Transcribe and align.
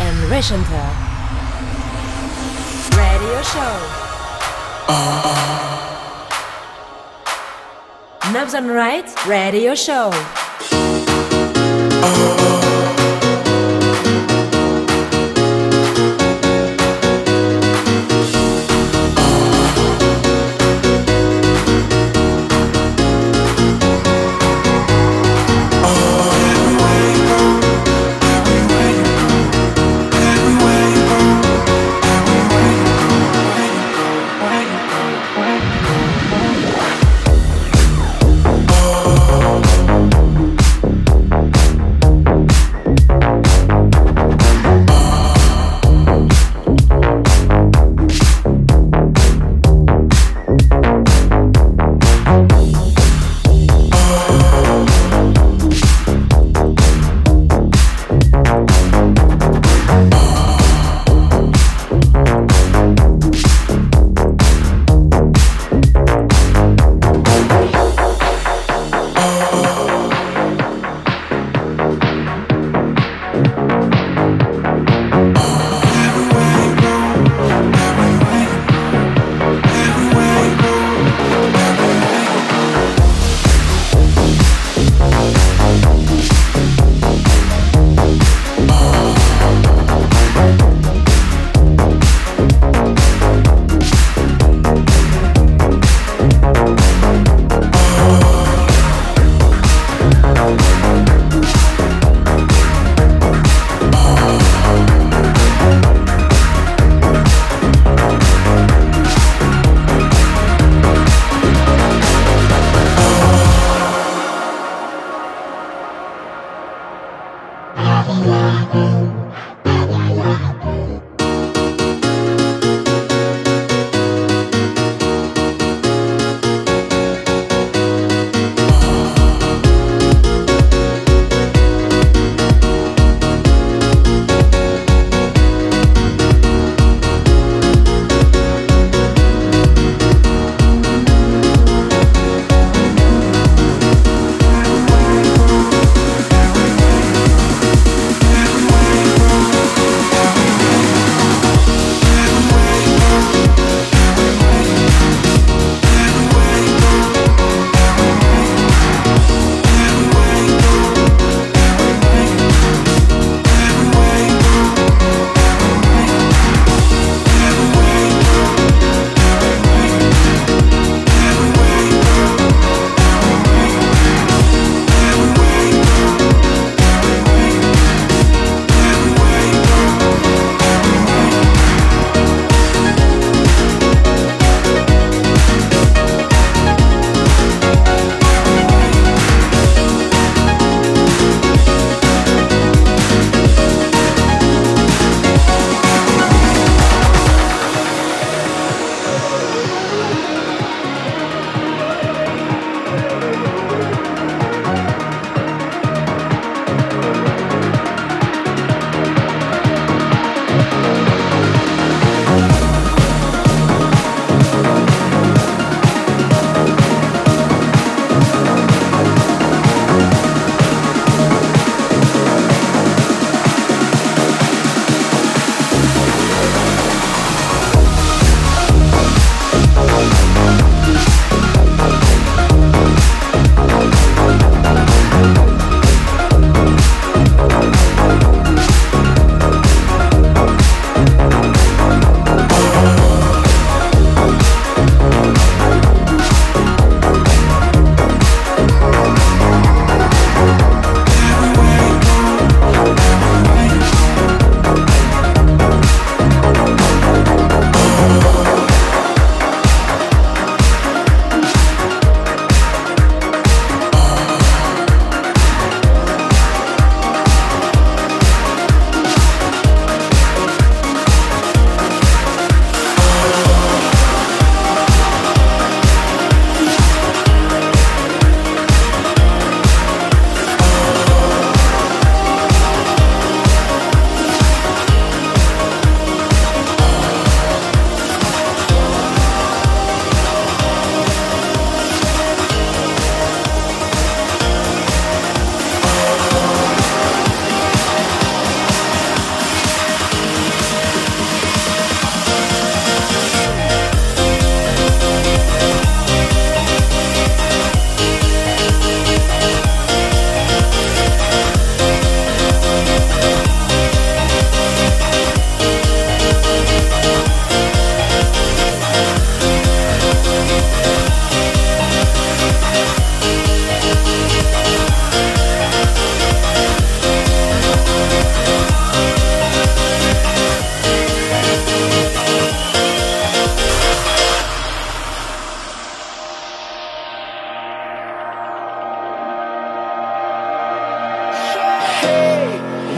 and 0.00 0.16
Reshenter. 0.30 0.88
Radio 2.96 3.42
Show. 3.42 3.74
Knobs 8.32 8.54
on 8.54 8.66
Right 8.68 9.26
Radio 9.26 9.74
Show. 9.74 10.10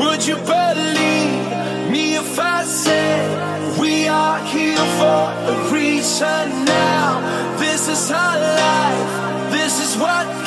Would 0.01 0.27
you 0.27 0.37
believe 0.37 1.91
me 1.93 2.17
if 2.17 2.39
I 2.39 2.65
said 2.65 3.79
we 3.79 4.09
are 4.09 4.39
here 4.45 4.85
for 4.99 5.23
a 5.53 5.73
reason 5.73 6.65
now? 6.65 7.57
This 7.59 7.89
is 7.89 8.11
our 8.11 8.39
life, 8.65 9.53
this 9.53 9.75
is 9.85 10.01
what 10.01 10.40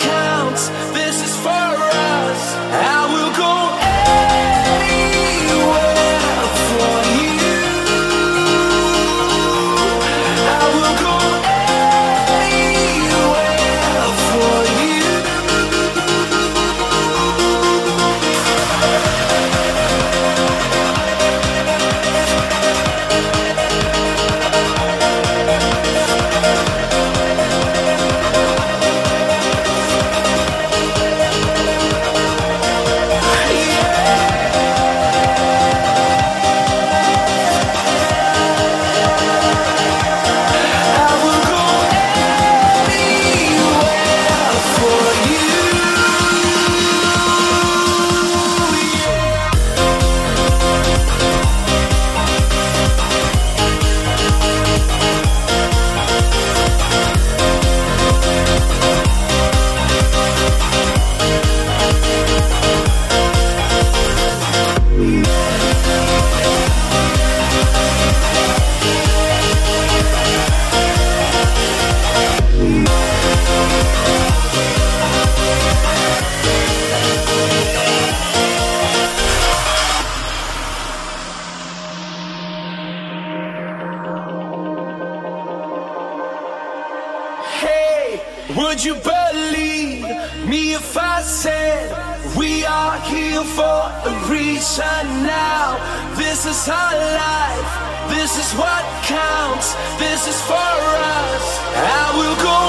for 93.43 93.91
a 94.09 94.13
reason 94.31 95.03
now? 95.23 95.77
This 96.15 96.45
is 96.45 96.67
our 96.69 96.95
life, 96.95 97.71
this 98.09 98.37
is 98.37 98.53
what 98.57 98.83
counts, 99.03 99.75
this 99.99 100.27
is 100.27 100.41
for 100.41 100.53
us. 100.55 101.59
I 101.75 102.13
will 102.17 102.37
go 102.49 102.59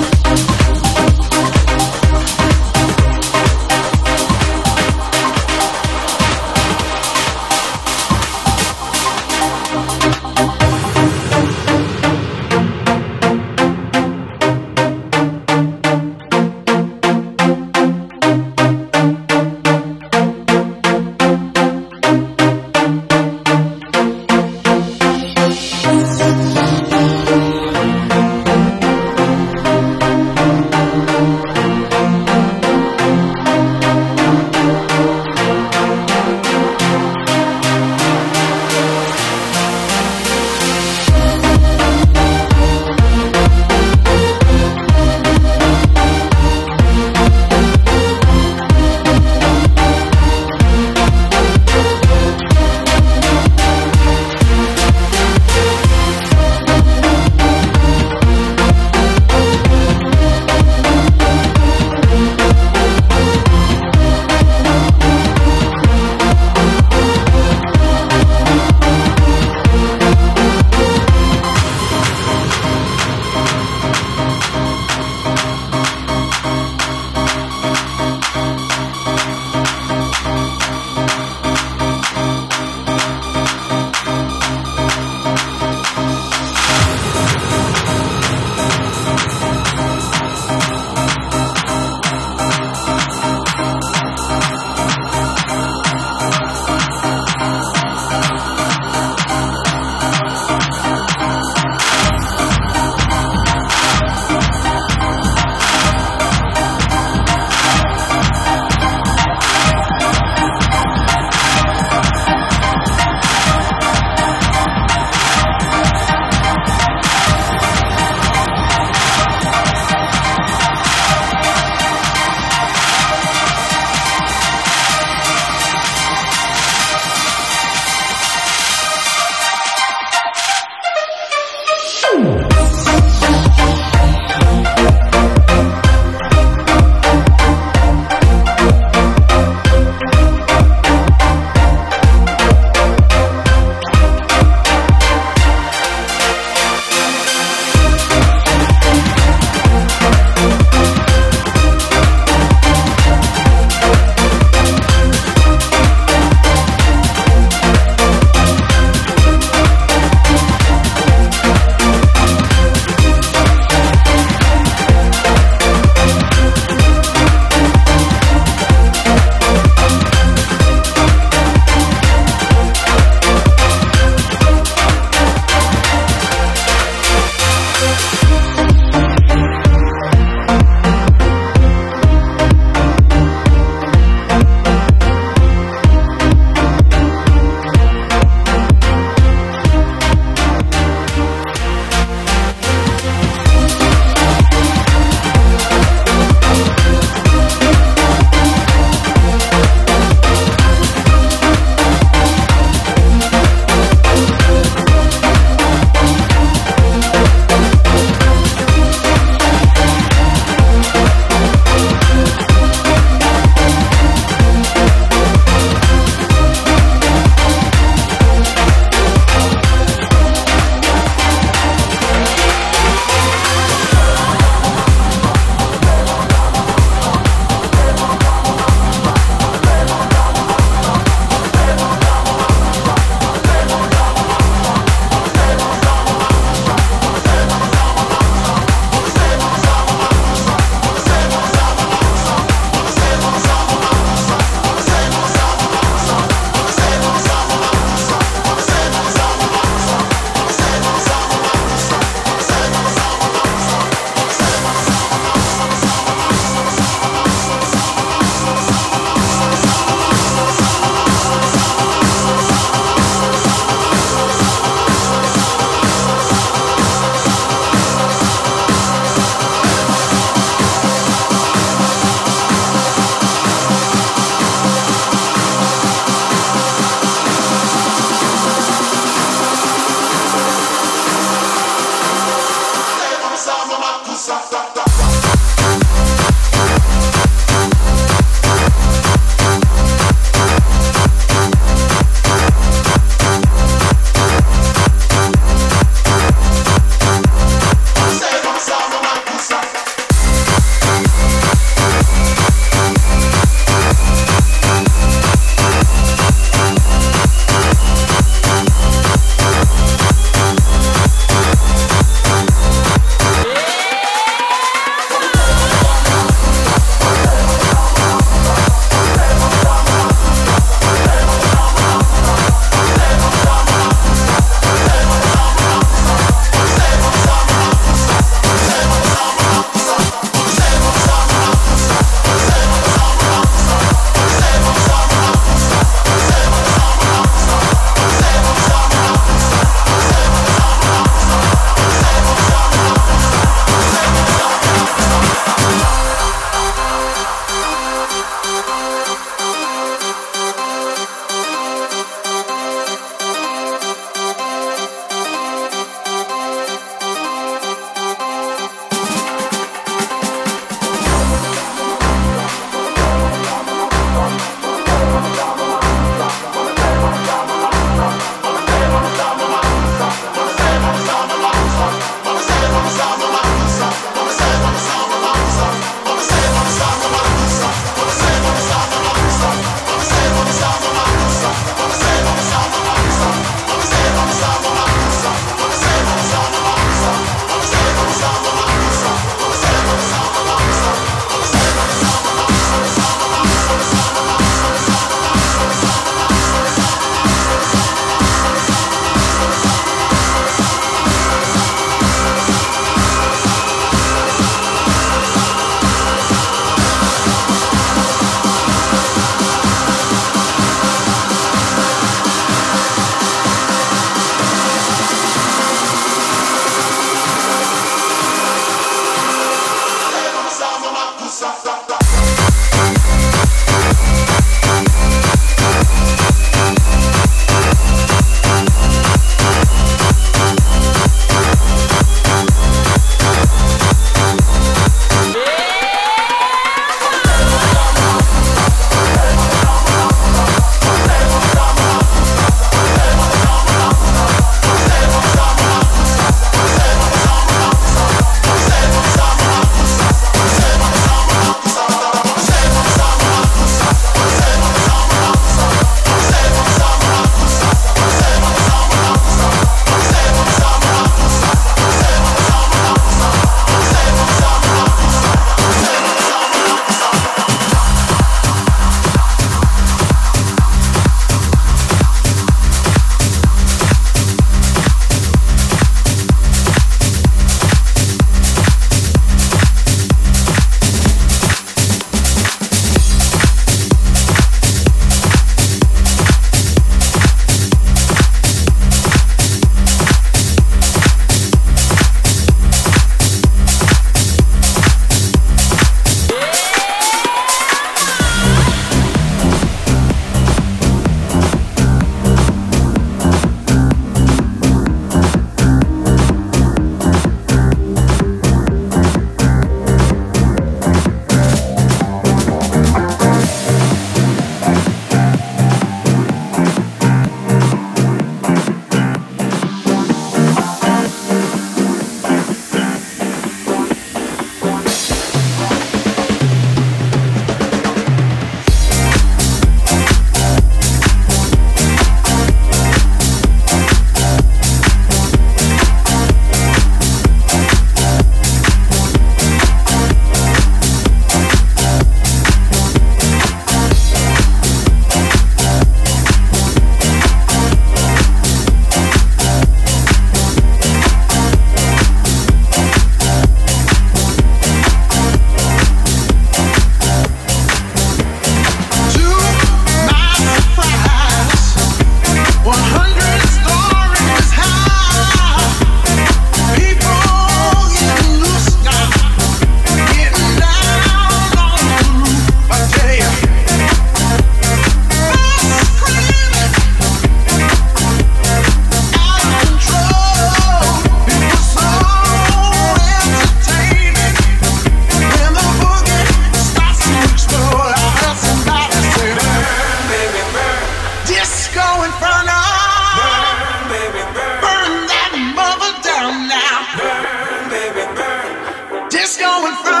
Disco 599.11 599.43
and 599.43 599.77
fun. 599.83 600.00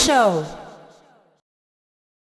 Show. 0.00 0.49